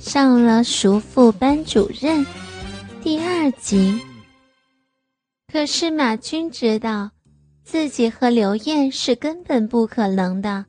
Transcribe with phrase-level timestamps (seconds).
[0.00, 2.24] 上了熟妇班主任
[3.02, 4.00] 第二集。
[5.52, 7.10] 可是马军知道，
[7.62, 10.64] 自己和刘艳是根本不可能的，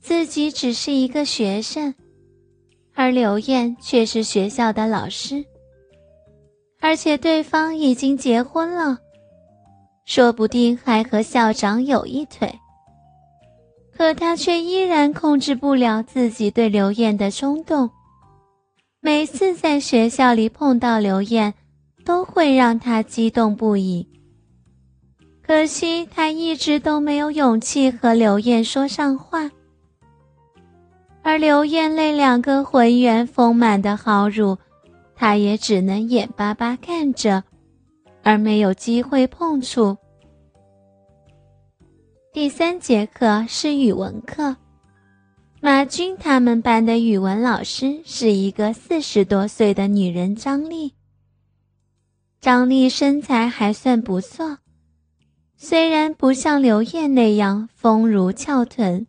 [0.00, 1.94] 自己只是一个学生，
[2.94, 5.44] 而刘艳却是学校的老师，
[6.80, 8.96] 而且对方已经结婚了，
[10.06, 12.50] 说不定还和校长有一腿。
[13.94, 17.90] 可他却依然控制不了自己对刘艳的冲动。
[19.00, 21.54] 每次在学校里碰到刘艳，
[22.04, 24.06] 都会让他激动不已。
[25.40, 29.50] 可惜他一直都没有勇气和刘艳说上话，
[31.22, 34.58] 而刘艳那两个浑圆丰满的好乳，
[35.14, 37.42] 他也只能眼巴巴看着，
[38.24, 39.96] 而没有机会碰触。
[42.32, 44.54] 第三节课是语文课。
[45.60, 50.94] 马军他们班的语文老师是一个四十多岁的女人，张丽。
[52.40, 54.58] 张丽身材还算不错，
[55.56, 59.04] 虽然不像刘烨那样丰乳翘臀，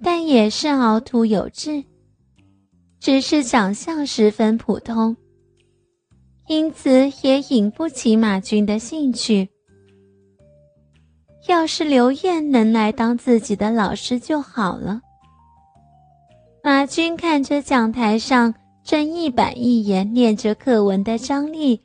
[0.00, 1.82] 但也是凹凸有致，
[3.00, 5.16] 只是长相十分普通，
[6.46, 9.48] 因此也引不起马军的兴趣。
[11.48, 15.00] 要是刘燕能来当自己的老师就好了。
[16.64, 21.80] 马军看着讲台上正一板一眼念着课文的张丽，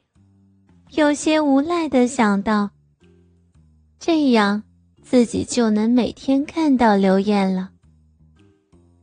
[0.91, 2.69] 有些无奈的想到：
[3.97, 4.61] 这样
[5.01, 7.71] 自己就能每天看到刘燕了。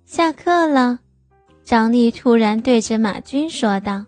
[0.05, 1.01] 下课了，
[1.65, 4.07] 张丽突然对着马军说道：“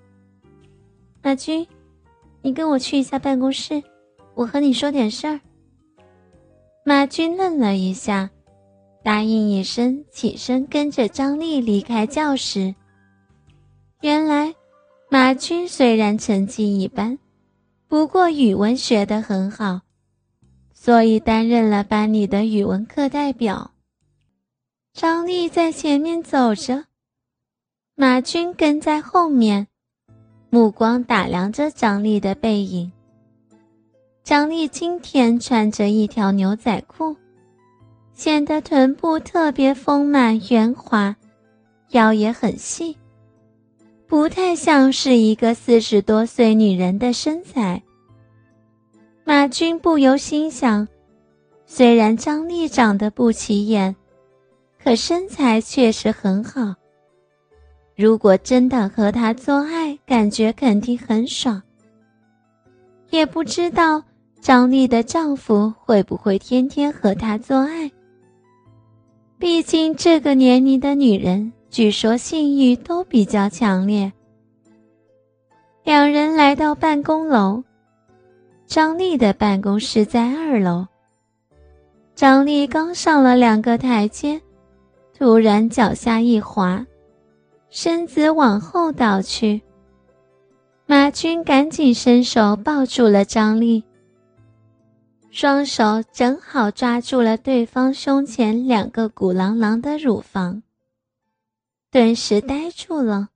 [1.20, 1.66] 马军，
[2.42, 3.82] 你跟我去一下办公室，
[4.36, 5.40] 我和你说点事儿。”
[6.86, 8.30] 马军愣了一下。
[9.06, 12.74] 答应一声，起身跟着张丽离开教室。
[14.00, 14.52] 原来，
[15.08, 17.16] 马军虽然成绩一般，
[17.86, 19.82] 不过语文学得很好，
[20.74, 23.70] 所以担任了班里的语文课代表。
[24.92, 26.86] 张丽在前面走着，
[27.94, 29.68] 马军跟在后面，
[30.50, 32.90] 目光打量着张丽的背影。
[34.24, 37.16] 张丽今天穿着一条牛仔裤。
[38.16, 41.14] 显得臀部特别丰满圆滑，
[41.90, 42.96] 腰也很细，
[44.06, 47.80] 不太像是一个四十多岁女人的身材。
[49.22, 50.88] 马军不由心想：
[51.66, 53.94] 虽然张丽长得不起眼，
[54.82, 56.74] 可身材确实很好。
[57.94, 61.62] 如果真的和她做爱，感觉肯定很爽。
[63.10, 64.02] 也不知道
[64.40, 67.90] 张丽的丈夫会不会天天和她做爱。
[69.38, 74.10] 毕竟这个年龄的女人，据说性欲都比较强烈。
[75.84, 77.62] 两人来到办公楼，
[78.66, 80.86] 张丽的办公室在二楼。
[82.14, 84.40] 张丽刚上了两个台阶，
[85.16, 86.86] 突然脚下一滑，
[87.68, 89.60] 身子往后倒去。
[90.86, 93.84] 马军赶紧伸手抱住了张丽。
[95.38, 100.62] 双手正好抓住了对方胸前两个鼓囊囊的乳房，
[101.90, 103.28] 顿时呆住了。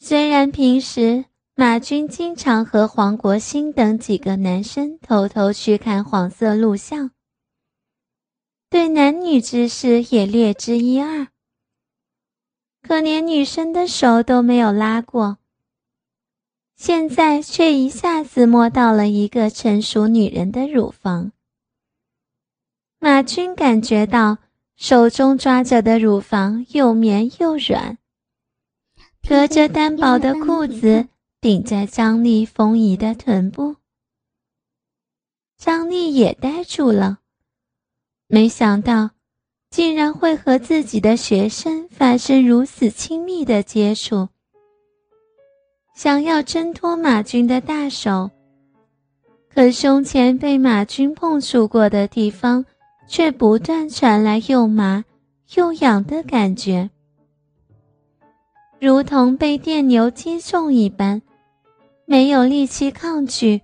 [0.00, 7.12] 虽然平时马军经常和黄国兴等几个男生偷偷去看黄色录像，
[8.68, 11.28] 对男女之事也略知一二，
[12.82, 15.38] 可连女生的手都没有拉过。
[16.76, 21.32] 现在却一下子摸到了一个成熟女人的乳房。
[22.98, 24.38] 马军感觉到
[24.76, 27.96] 手中抓着的乳房又绵又软，
[29.26, 31.08] 隔着单薄的裤子
[31.40, 33.76] 顶在张丽丰腴的臀部。
[35.56, 37.20] 张丽也呆住了，
[38.26, 39.12] 没想到
[39.70, 44.28] 竟然会和自己的学生发生如此亲密的接触。
[45.96, 48.30] 想要挣脱马军的大手，
[49.48, 52.62] 可胸前被马军碰触过的地方，
[53.08, 55.02] 却不断传来又麻
[55.54, 56.90] 又痒的感觉，
[58.78, 61.22] 如同被电流击中一般，
[62.04, 63.62] 没有力气抗拒，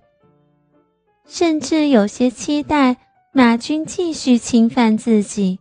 [1.27, 2.97] 甚至有些期待
[3.31, 5.59] 马军继续侵犯自己。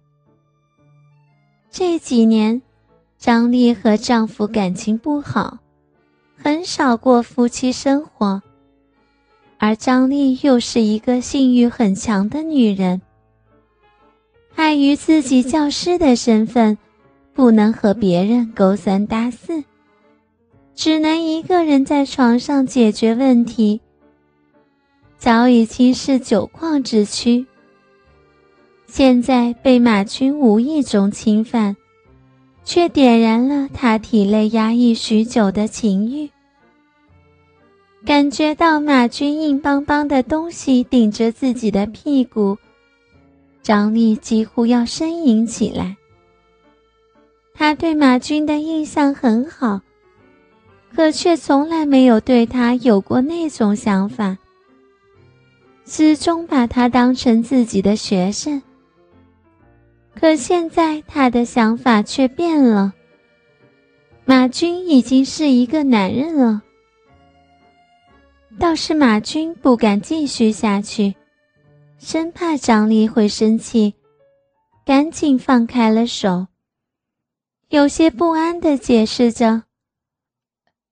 [1.71, 2.63] 这几年，
[3.19, 5.59] 张丽和丈夫感情不好。
[6.43, 8.43] 很少过夫妻生活，
[9.59, 13.01] 而张丽又是一个性欲很强的女人。
[14.57, 16.77] 碍于自己教师的身份，
[17.33, 19.63] 不能和别人勾三搭四，
[20.75, 23.81] 只能一个人在床上解决问题，
[25.17, 27.47] 早已经是酒旷之躯。
[28.89, 31.77] 现在被马军无意中侵犯，
[32.65, 36.31] 却点燃了他体内压抑许久的情欲。
[38.05, 42.59] 感觉到马军硬邦邦的东西顶着自己的屁股，
[43.63, 45.97] 张力几乎要呻吟起来。
[47.55, 49.81] 他对马军的印象很好，
[50.93, 54.37] 可却从来没有对他有过那种想法，
[55.87, 58.61] 始终把他当成自己的学生。
[60.15, 62.93] 可现在他的想法却变了。
[64.25, 66.63] 马军已经是一个男人了。
[68.59, 71.15] 倒是马军不敢继续下去，
[71.99, 73.95] 生怕张丽会生气，
[74.85, 76.47] 赶紧放开了手，
[77.69, 79.65] 有些不安的解释着：“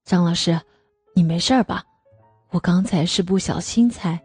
[0.05, 0.59] 张老师，
[1.15, 1.85] 你没事吧？
[2.51, 4.21] 我刚才是不小心才……”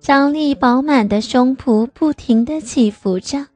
[0.00, 3.46] 张丽饱满的胸脯不停地起伏着，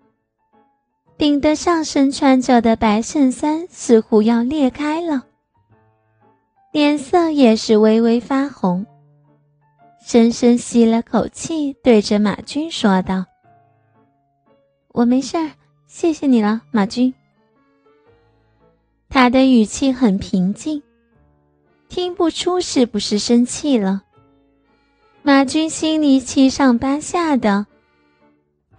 [1.17, 5.23] 顶得上身穿着的白衬衫似乎要裂开了，
[6.73, 8.85] 脸色也是微微发红。
[10.05, 13.25] 深深吸了口气，对着马军说道
[14.93, 15.53] ：“我没事儿，
[15.87, 17.15] 谢谢你了，马军。”
[19.09, 20.83] 他的语气很平静，
[21.89, 24.03] 听不出是不是生气了。
[25.25, 27.65] 马军心里七上八下的，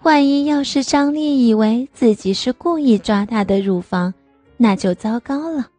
[0.02, 4.14] 万一要是张丽以为自己是故意抓他的乳房，
[4.58, 5.70] 那就糟糕了。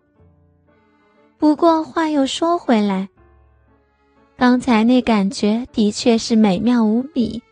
[1.36, 3.10] 不过话又说回来，
[4.38, 7.42] 刚才那感觉的确是美妙无比。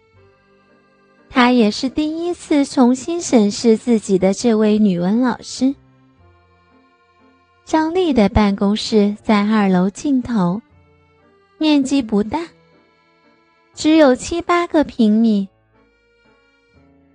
[1.29, 5.75] 他也是第一次重新审视自己的这位语文老师。
[7.67, 10.63] 张丽的办公室在二楼尽头，
[11.59, 12.41] 面积不大。
[13.75, 15.49] 只有七八个平米，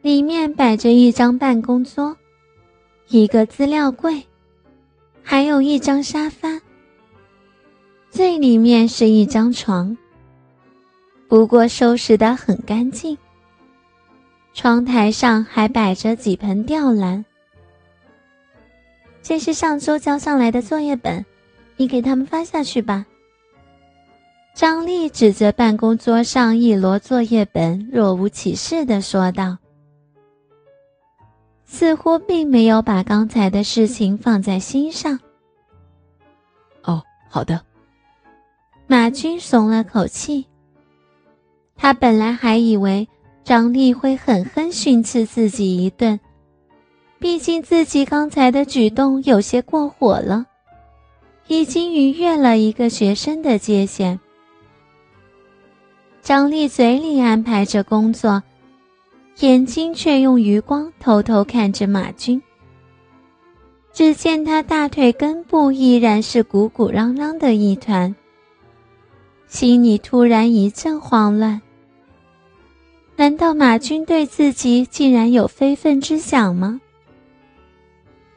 [0.02, 2.18] 里面摆着一张办公桌，
[3.08, 4.26] 一个资料柜，
[5.22, 6.60] 还有一张沙发。
[8.10, 9.96] 最里面是一张床，
[11.28, 13.18] 不过收拾得很干净。
[14.54, 17.24] 窗台上还摆着几盆吊兰。
[19.22, 21.24] 这是上周交上来的作业本，
[21.76, 23.06] 你给他们发下去吧。
[24.58, 29.56] 张丽指着办公桌上一摞作业本，若无其事地说道
[31.64, 35.20] ：“似乎并没有把刚才的事情放在心上。
[36.82, 37.62] ”“哦，好的。”
[38.90, 40.44] 马军松了口气。
[41.76, 43.08] 他本来还以为
[43.44, 46.20] 张丽会狠狠训斥自己一顿，
[47.20, 50.48] 毕竟自己刚才的举动有些过火了，
[51.46, 54.20] 已经逾越了一个学生的界限。
[56.28, 58.44] 张丽嘴里安排着工作，
[59.40, 62.44] 眼睛却用余光偷偷看着马军。
[63.94, 68.14] 只见他大腿根部依然是鼓鼓囊囊的一团，
[69.48, 71.62] 心里突然一阵慌乱。
[73.16, 76.82] 难道马军对自己竟然有非分之想吗？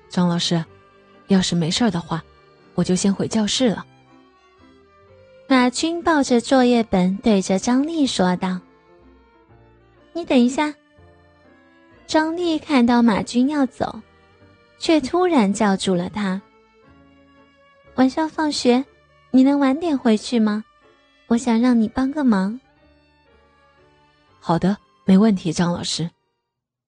[0.09, 0.65] 张老师，
[1.27, 2.23] 要是没事的话，
[2.77, 3.85] 我就先回教室了。
[5.51, 8.61] 马军抱着作业本，对着张丽说道
[10.15, 10.73] ：“你等一下。”
[12.07, 14.01] 张丽看到马军要走，
[14.79, 16.41] 却突然叫住了他
[17.99, 18.85] ：“晚上放学，
[19.33, 20.65] 你能晚点回去吗？
[21.27, 22.61] 我想让你帮个忙。
[24.39, 26.09] ”“好的，没问题，张老师。”